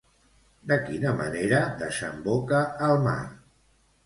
[0.71, 3.19] De quina manera desemboca al mar?